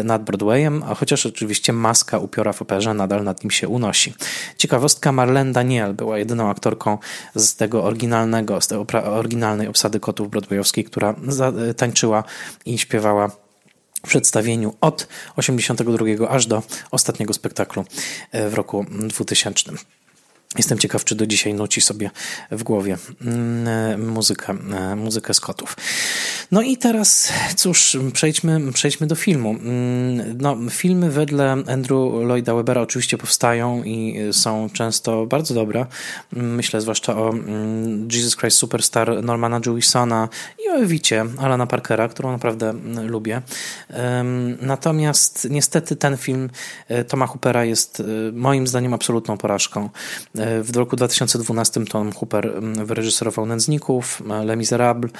[0.00, 4.14] y, nad Broadwayem, a chociaż oczywiście maska upiora w operze nadal nad nim się unosi.
[4.56, 6.98] Ciekawostka, Marlene Daniel była jedyną aktorką
[7.34, 11.14] z tego oryginalnego, z tej oryginalnej obsady kotów broadwayowskiej, która
[11.76, 12.24] tańczyła
[12.66, 13.45] i śpiewała
[14.06, 17.84] przedstawieniu od 82 aż do ostatniego spektaklu
[18.32, 19.72] e, w roku 2000.
[20.56, 22.10] Jestem ciekaw, czy do dzisiaj nuci sobie
[22.50, 25.76] w głowie mm, e, muzykę, e, muzykę Scottów.
[26.52, 29.50] No i teraz, cóż, przejdźmy, przejdźmy do filmu.
[29.50, 35.86] Mm, no, filmy wedle Andrew Lloyda Webera oczywiście powstają i są często bardzo dobre.
[36.32, 40.28] Myślę zwłaszcza o mm, Jesus Christ Superstar Normana Jewisona
[40.64, 43.42] i o Ewicie Alana Parkera, którą naprawdę lubię.
[44.60, 46.50] Natomiast niestety ten film
[46.88, 49.90] e, Toma Hoopera jest moim zdaniem absolutną porażką.
[50.62, 55.12] W roku 2012 Tom Hooper mm, wyreżyserował Nędzników, e, Les Miserables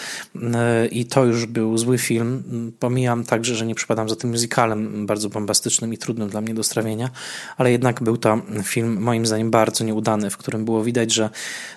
[0.54, 2.42] e, i to już był zły film.
[2.78, 6.62] Pomijam także, że nie przypadam za tym musicalem bardzo bombastycznym i trudnym dla mnie do
[6.62, 7.10] strawienia,
[7.56, 11.30] ale jednak był to film moim zdaniem bardzo nieudany, w którym było widać, że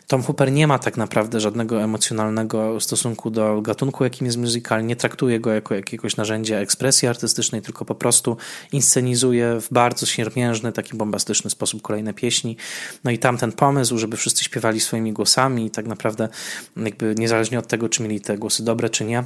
[0.07, 4.95] Tom Hooper nie ma tak naprawdę żadnego emocjonalnego stosunku do gatunku, jakim jest musical, nie
[4.95, 8.37] traktuje go jako jakiegoś narzędzia ekspresji artystycznej, tylko po prostu
[8.71, 12.57] inscenizuje w bardzo siermiężny, taki bombastyczny sposób kolejne pieśni.
[13.03, 16.29] No i tam ten pomysł, żeby wszyscy śpiewali swoimi głosami i tak naprawdę
[16.77, 19.23] jakby niezależnie od tego, czy mieli te głosy dobre, czy nie,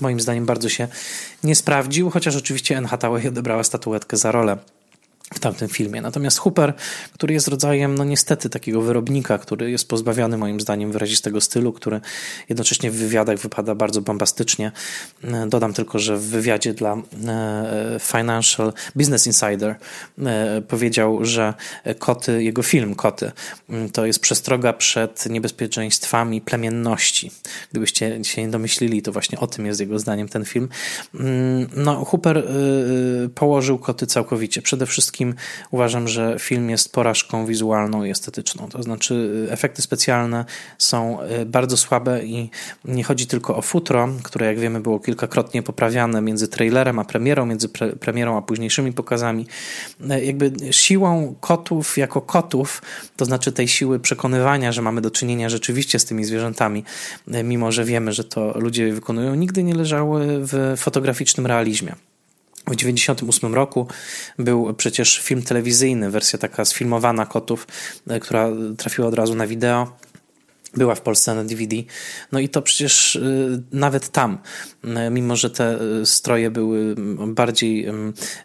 [0.00, 0.88] moim zdaniem bardzo się
[1.44, 4.58] nie sprawdził, chociaż oczywiście Anne Hathaway odebrała statuetkę za rolę
[5.34, 6.00] w tamtym filmie.
[6.00, 6.74] Natomiast Hooper,
[7.12, 12.00] który jest rodzajem, no niestety, takiego wyrobnika, który jest pozbawiony moim zdaniem wyrazistego stylu, który
[12.48, 14.72] jednocześnie w wywiadach wypada bardzo bombastycznie.
[15.24, 19.76] E, dodam tylko, że w wywiadzie dla e, Financial Business Insider
[20.18, 21.54] e, powiedział, że
[21.98, 23.32] koty, jego film Koty,
[23.92, 27.30] to jest przestroga przed niebezpieczeństwami plemienności.
[27.70, 30.68] Gdybyście się nie domyślili, to właśnie o tym jest jego zdaniem ten film.
[31.76, 32.48] No, Hooper
[33.34, 34.62] położył koty całkowicie.
[34.62, 35.34] Przede wszystkim wszystkim
[35.70, 38.68] uważam, że film jest porażką wizualną i estetyczną.
[38.68, 40.44] To znaczy, efekty specjalne
[40.78, 42.50] są bardzo słabe i
[42.84, 47.46] nie chodzi tylko o futro, które jak wiemy było kilkakrotnie poprawiane między trailerem a premierą,
[47.46, 49.46] między pre premierą a późniejszymi pokazami.
[50.22, 52.82] Jakby siłą kotów jako kotów,
[53.16, 56.84] to znaczy tej siły przekonywania, że mamy do czynienia rzeczywiście z tymi zwierzętami,
[57.44, 61.94] mimo że wiemy, że to ludzie wykonują, nigdy nie leżały w fotograficznym realizmie.
[62.66, 63.88] W 1998 roku
[64.38, 67.66] był przecież film telewizyjny, wersja taka sfilmowana kotów,
[68.20, 69.96] która trafiła od razu na wideo
[70.76, 71.76] była w Polsce na DVD.
[72.32, 74.38] No i to przecież y, nawet tam,
[74.84, 76.94] y, mimo że te y, stroje były
[77.26, 77.86] bardziej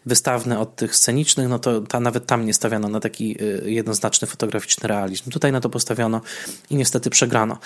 [0.06, 4.88] wystawne od tych scenicznych, no to ta, nawet tam nie stawiano na taki jednoznaczny fotograficzny
[4.88, 5.30] realizm.
[5.30, 6.20] Tutaj na to postawiono
[6.70, 7.58] i niestety przegrano.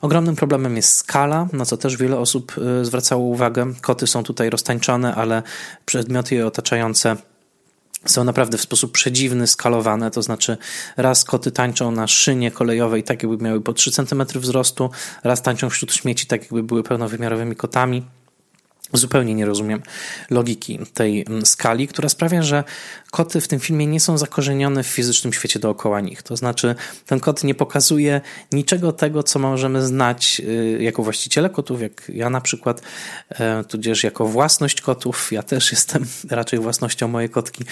[0.00, 3.72] Ogromnym problemem jest skala, na co też wiele osób zwracało uwagę.
[3.80, 5.42] Koty są tutaj roztańczone, ale
[5.84, 7.16] przedmioty je otaczające
[8.06, 10.56] są naprawdę w sposób przedziwny skalowane, to znaczy
[10.96, 14.90] raz koty tańczą na szynie kolejowej tak jakby miały po 3 cm wzrostu,
[15.24, 18.02] raz tańczą wśród śmieci tak jakby były pełnowymiarowymi kotami.
[18.92, 19.82] Zupełnie nie rozumiem
[20.30, 22.64] logiki tej mm, skali, która sprawia, że
[23.10, 26.22] koty w tym filmie nie są zakorzenione w fizycznym świecie dookoła nich.
[26.22, 26.74] To znaczy,
[27.06, 28.20] ten kot nie pokazuje
[28.52, 32.82] niczego tego, co możemy znać y, jako właściciele kotów, jak ja na przykład,
[33.30, 35.32] e, tudzież jako własność kotów.
[35.32, 37.64] Ja też jestem raczej własnością mojej kotki.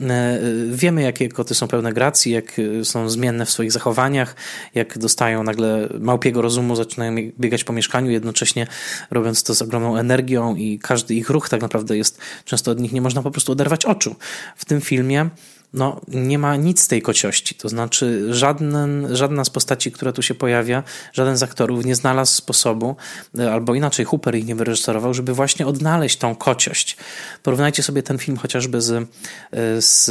[0.00, 4.34] E, wiemy, jakie koty są pełne gracji, jak są zmienne w swoich zachowaniach,
[4.74, 8.66] jak dostają nagle małpiego rozumu, zaczynają biegać po mieszkaniu, jednocześnie
[9.10, 12.92] robiąc to z ogromną energią i każdy ich ruch tak naprawdę jest, często od nich
[12.92, 14.16] nie można po prostu oderwać oczu.
[14.56, 15.30] W tym filmie
[15.74, 17.54] no, nie ma nic z tej kociości.
[17.54, 20.82] To znaczy, żaden, żadna z postaci, która tu się pojawia,
[21.12, 22.96] żaden z aktorów nie znalazł sposobu,
[23.38, 26.96] e, albo inaczej, Hooper ich nie wyreżyserował, żeby właśnie odnaleźć tą kociość.
[27.42, 29.02] Porównajcie sobie ten film chociażby z, e,
[29.82, 30.04] z,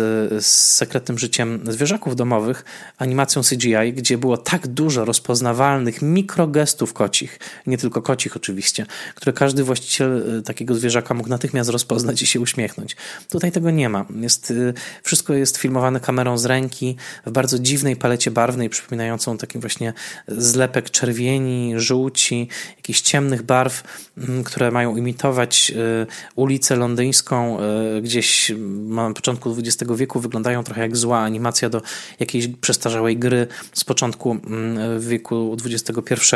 [0.46, 2.66] z sekretnym życiem zwierzaków domowych,
[2.98, 9.64] animacją CGI, gdzie było tak dużo rozpoznawalnych mikrogestów kocich, nie tylko kocich oczywiście, które każdy
[9.64, 12.96] właściciel e, takiego zwierzaka mógł natychmiast rozpoznać i się uśmiechnąć.
[13.30, 14.06] Tutaj tego nie ma.
[14.16, 14.54] Jest,
[15.04, 19.94] wszystko jest jest filmowany kamerą z ręki w bardzo dziwnej palecie barwnej, przypominającą taki właśnie
[20.28, 23.84] zlepek czerwieni, żółci, jakichś ciemnych barw,
[24.18, 27.58] mm, które mają imitować y, ulicę londyńską
[27.98, 28.52] y, gdzieś
[28.90, 30.20] na początku XX wieku.
[30.20, 31.82] Wyglądają trochę jak zła animacja do
[32.20, 36.36] jakiejś przestarzałej gry z początku mm, wieku XXI.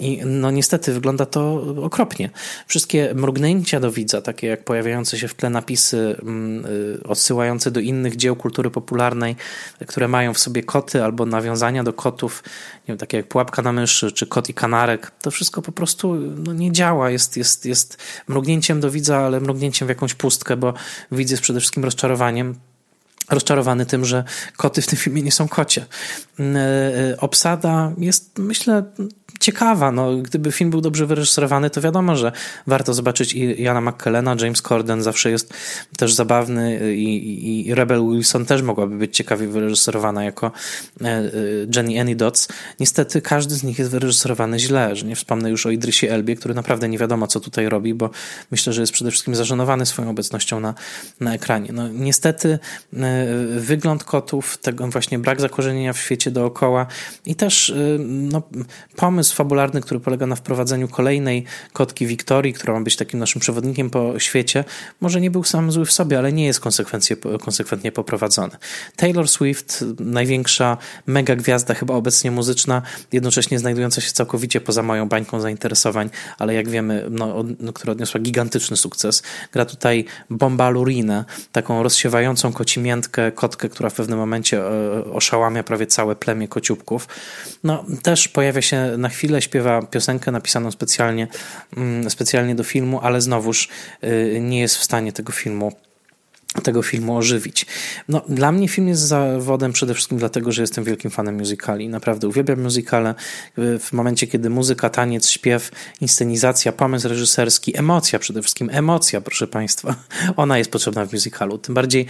[0.00, 2.30] I no niestety wygląda to okropnie.
[2.66, 7.80] Wszystkie mrugnięcia do widza, takie jak pojawiające się w tle napisy mm, y, odsyłające do
[7.80, 9.36] innych dzieł kultury popularnej,
[9.86, 12.42] które mają w sobie koty albo nawiązania do kotów,
[12.80, 16.14] nie wiem, takie jak pułapka na myszy czy kot i kanarek, to wszystko po prostu
[16.14, 17.10] no, nie działa.
[17.10, 17.96] Jest, jest, jest
[18.28, 20.74] mrugnięciem do widza, ale mrugnięciem w jakąś pustkę, bo
[21.12, 22.54] widz jest przede wszystkim rozczarowaniem
[23.30, 24.24] rozczarowany tym, że
[24.56, 25.86] koty w tym filmie nie są kocie.
[26.40, 28.82] E, obsada jest, myślę,
[29.40, 29.92] ciekawa.
[29.92, 32.32] No, gdyby film był dobrze wyreżyserowany, to wiadomo, że
[32.66, 35.54] warto zobaczyć i Jana McKellena, James Corden zawsze jest
[35.96, 40.52] też zabawny i, i, Rebel Wilson też mogłaby być ciekawie wyreżyserowana jako
[41.00, 41.30] e, e,
[41.76, 42.48] Jenny Annie Dots.
[42.80, 46.54] Niestety każdy z nich jest wyreżyserowany źle, że nie wspomnę już o Idrysie Elbie, który
[46.54, 48.10] naprawdę nie wiadomo, co tutaj robi, bo
[48.50, 50.74] myślę, że jest przede wszystkim zażenowany swoją obecnością na,
[51.20, 51.72] na ekranie.
[51.72, 52.58] No, niestety
[52.94, 53.26] e,
[53.56, 56.86] wygląd kotów, tego właśnie brak zakorzenienia w świecie dookoła
[57.26, 58.42] i też no,
[58.96, 63.90] pomysł fabularny, który polega na wprowadzeniu kolejnej kotki Wiktorii, która ma być takim naszym przewodnikiem
[63.90, 64.64] po świecie,
[65.00, 66.60] może nie był sam zły w sobie, ale nie jest
[67.40, 68.56] konsekwentnie poprowadzony.
[68.96, 75.40] Taylor Swift, największa mega gwiazda chyba obecnie muzyczna, jednocześnie znajdująca się całkowicie poza moją bańką
[75.40, 79.22] zainteresowań, ale jak wiemy, no, no, która odniosła gigantyczny sukces.
[79.52, 85.86] Gra tutaj Bomba Lurinę, taką rozsiewającą kocimiętkę, kotkę, która w pewnym momencie e, oszałamia prawie
[85.86, 87.08] całe plemię kociubków.
[87.64, 91.28] No, też pojawia się na chwilę chwilę śpiewa piosenkę napisaną specjalnie,
[91.76, 93.68] mm, specjalnie do filmu, ale znowuż
[94.04, 95.72] y, nie jest w stanie tego filmu
[96.62, 97.66] tego filmu ożywić.
[98.08, 101.88] No, dla mnie film jest zawodem przede wszystkim dlatego, że jestem wielkim fanem musicali.
[101.88, 103.14] Naprawdę uwielbiam musicale.
[103.56, 109.94] W momencie, kiedy muzyka, taniec, śpiew, inscenizacja, pomysł reżyserski, emocja przede wszystkim, emocja, proszę Państwa,
[110.36, 111.58] ona jest potrzebna w musicalu.
[111.58, 112.06] Tym bardziej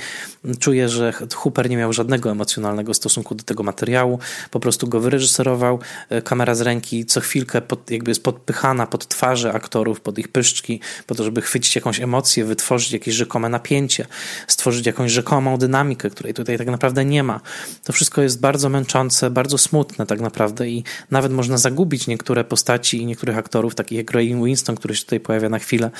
[0.58, 4.18] czuję, że Hooper nie miał żadnego emocjonalnego stosunku do tego materiału.
[4.50, 5.78] Po prostu go wyreżyserował.
[6.24, 10.80] Kamera z ręki co chwilkę pod, jakby jest podpychana pod twarze aktorów, pod ich pyszczki,
[11.06, 14.06] po to, żeby chwycić jakąś emocję, wytworzyć jakieś rzekome napięcie
[14.46, 17.40] stworzyć jakąś rzekomą dynamikę, której tutaj tak naprawdę nie ma.
[17.84, 23.02] To wszystko jest bardzo męczące, bardzo smutne tak naprawdę i nawet można zagubić niektóre postaci
[23.02, 25.90] i niektórych aktorów, takich jak Ray Winston, który się tutaj pojawia na chwilę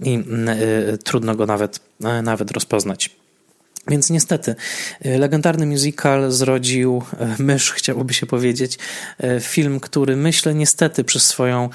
[0.00, 0.18] i
[0.94, 1.80] y, trudno go nawet,
[2.18, 3.23] y, nawet rozpoznać.
[3.88, 4.54] Więc niestety,
[5.06, 7.02] y, legendarny musical zrodził
[7.38, 8.78] y, mysz, chciałoby się powiedzieć.
[9.24, 11.68] Y, film, który myślę niestety przez swoją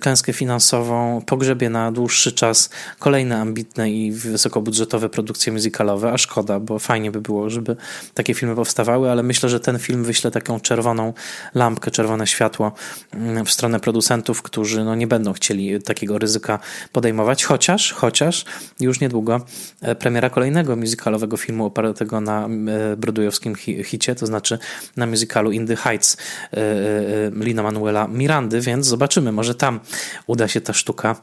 [0.00, 6.78] klęskę finansową pogrzebie na dłuższy czas kolejne ambitne i wysokobudżetowe produkcje musicalowe, a szkoda, bo
[6.78, 7.76] fajnie by było, żeby
[8.14, 11.12] takie filmy powstawały, ale myślę, że ten film wyśle taką czerwoną
[11.54, 12.72] lampkę, czerwone światło
[13.14, 16.58] mm, w stronę producentów, którzy no, nie będą chcieli takiego ryzyka
[16.92, 18.44] podejmować, chociaż, chociaż
[18.80, 19.40] już niedługo
[19.98, 24.58] premiera kolejnego musicalowego filmu opartego na e, broadwayowskim hicie, to znaczy
[24.96, 29.80] na musicalu In the Heights e, e, Lina Manuela Mirandy, więc zobaczymy, może tam
[30.26, 31.16] uda się ta sztuka,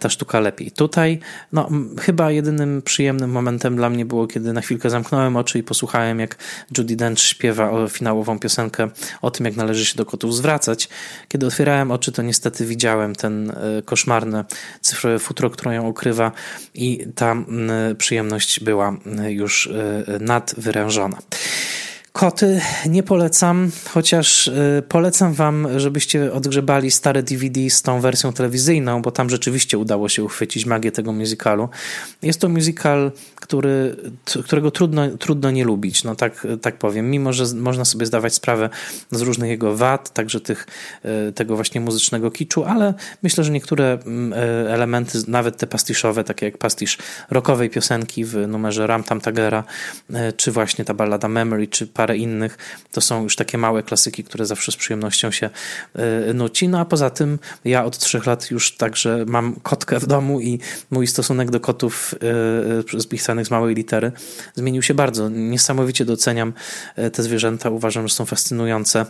[0.00, 0.70] ta sztuka lepiej.
[0.70, 1.18] Tutaj
[1.52, 1.68] no,
[2.00, 6.36] chyba jedynym przyjemnym momentem dla mnie było, kiedy na chwilkę zamknąłem oczy i posłuchałem, jak
[6.78, 8.88] Judy Dench śpiewa finałową piosenkę
[9.22, 10.88] o tym, jak należy się do kotów zwracać.
[11.28, 13.52] Kiedy otwierałem oczy, to niestety widziałem ten
[13.84, 14.44] koszmarne
[14.80, 16.32] cyfrowe futro, które ją ukrywa
[16.74, 17.36] i ta
[17.98, 18.96] przyjemność była
[19.28, 21.18] już już e, nadwyrężona.
[22.12, 29.02] Koty nie polecam, chociaż y, polecam wam, żebyście odgrzebali stare DVD z tą wersją telewizyjną,
[29.02, 31.68] bo tam rzeczywiście udało się uchwycić magię tego musicalu.
[32.22, 33.96] Jest to musical, który,
[34.44, 38.70] którego trudno, trudno nie lubić, no tak, tak powiem, mimo że można sobie zdawać sprawę
[39.10, 40.66] z różnych jego wad, także tych,
[41.28, 44.36] y, tego właśnie muzycznego kiczu, ale myślę, że niektóre mm, y,
[44.70, 46.98] elementy, nawet te pastiszowe, takie jak pastisz
[47.30, 49.64] rockowej piosenki w numerze Ram Tam Tagera,
[50.36, 52.58] czy właśnie ta ballada Memory, czy parę innych.
[52.92, 55.50] To są już takie małe klasyki, które zawsze z przyjemnością się
[55.94, 56.68] e, nuci.
[56.68, 60.58] No a poza tym ja od trzech lat już także mam kotkę w domu i
[60.90, 62.14] mój stosunek do kotów
[62.98, 64.12] spisanych e, z małej litery
[64.54, 65.28] zmienił się bardzo.
[65.28, 66.52] Niesamowicie doceniam
[66.96, 67.70] e, te zwierzęta.
[67.70, 69.06] Uważam, że są fascynujące.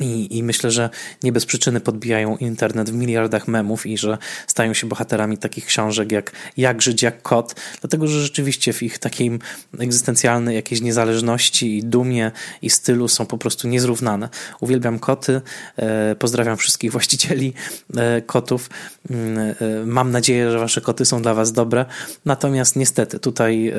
[0.00, 0.90] I, I, myślę, że
[1.22, 6.12] nie bez przyczyny podbijają internet w miliardach memów i że stają się bohaterami takich książek
[6.12, 9.38] jak Jak żyć jak kot, dlatego że rzeczywiście w ich takiej
[9.78, 12.32] egzystencjalnej jakiejś niezależności i dumie
[12.62, 14.28] i stylu są po prostu niezrównane.
[14.60, 15.40] Uwielbiam koty,
[15.76, 17.52] e, pozdrawiam wszystkich właścicieli
[17.96, 18.70] e, kotów.
[19.10, 19.54] Mm, e,
[19.86, 21.84] mam nadzieję, że wasze koty są dla was dobre.
[22.24, 23.72] Natomiast niestety tutaj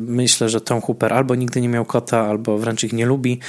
[0.00, 3.40] myślę, że Tom Hooper albo nigdy nie miał kota, albo wręcz ich nie lubi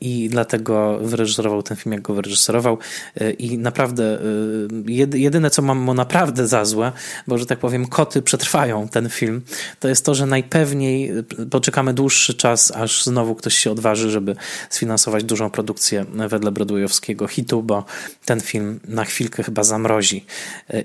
[0.00, 2.78] i dlatego wyreżyserował ten film, jak go wyreżyserował
[3.20, 6.92] e, i naprawdę e, jedyne, co mam mu naprawdę za złe,
[7.26, 9.42] bo że tak powiem koty przetrwają ten film,
[9.80, 14.36] to jest to, że najpewniej e, poczekamy dłuższy czas, aż znowu ktoś się odważy, żeby
[14.70, 17.84] sfinansować dużą produkcję wedle broadwayowskiego hitu, bo
[18.24, 20.24] ten film na chwilkę chyba zamrozi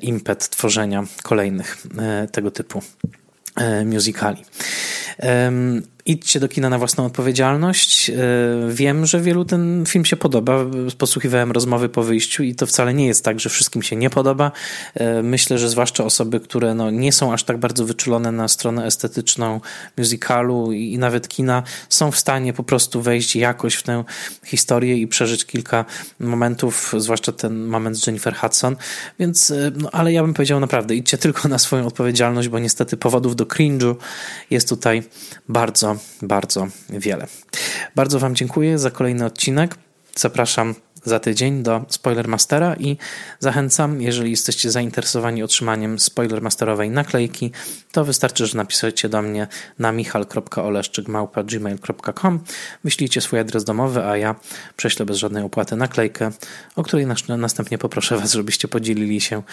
[0.01, 1.77] impet tworzenia kolejnych
[2.32, 2.82] tego typu
[3.86, 4.45] musicali.
[6.10, 8.10] Idźcie do kina na własną odpowiedzialność.
[8.10, 8.13] E,
[8.69, 10.65] wiem, że wielu ten film się podoba.
[10.98, 14.52] Posłuchiwałem rozmowy po wyjściu i to wcale nie jest tak, że wszystkim się nie podoba.
[14.93, 18.86] E, myślę, że zwłaszcza osoby, które no nie są aż tak bardzo wyczulone na stronę
[18.86, 19.62] estetyczną
[19.98, 24.04] musicalu i, nawet kina, są w stanie po prostu wejść jakoś w tę
[24.45, 25.86] historię i przeżyć kilka
[26.19, 28.76] momentów, zwłaszcza ten moment z Jennifer Hudson.
[29.19, 32.98] Więc, e, no, ale ja bym powiedział naprawdę, idźcie tylko na swoją odpowiedzialność, bo niestety
[32.98, 33.95] powodów do cringe'u
[34.50, 35.04] jest tutaj
[35.50, 37.27] bardzo bardzo, wiele.
[37.95, 39.75] Bardzo Wam dziękuję za kolejny odcinek.
[40.15, 42.97] Zapraszam za tydzień do Spoilermastera i
[43.39, 47.51] zachęcam, jeżeli jesteście zainteresowani otrzymaniem Spoilermasterowej naklejki,
[47.91, 49.47] to wystarczy, że napiszecie do mnie
[49.79, 52.39] na michal.oleszczykmałpa.gmail.com
[52.83, 54.35] wyślijcie swój adres domowy, a ja
[54.77, 56.31] prześlę bez żadnej opłaty naklejkę,
[56.75, 57.07] o której
[57.38, 59.43] następnie poproszę Was, żebyście podzielili się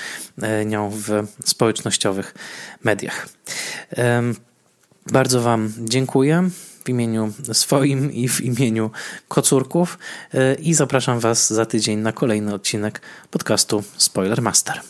[0.43, 2.35] e, nią w społecznościowych
[2.85, 3.29] mediach.
[5.13, 6.49] Bardzo Wam dziękuję
[6.85, 8.91] w imieniu swoim i w imieniu
[9.29, 9.99] kocurków
[10.35, 14.81] e, i zapraszam Was za tydzień na kolejny odcinek podcastu Spoiler Master.